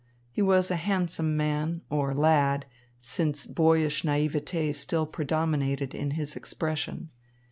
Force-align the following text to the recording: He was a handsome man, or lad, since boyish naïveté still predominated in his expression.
He 0.31 0.41
was 0.41 0.71
a 0.71 0.77
handsome 0.77 1.37
man, 1.37 1.83
or 1.91 2.15
lad, 2.15 2.65
since 2.99 3.45
boyish 3.45 4.01
naïveté 4.01 4.73
still 4.73 5.05
predominated 5.05 5.93
in 5.93 6.09
his 6.17 6.35
expression. 6.35 7.11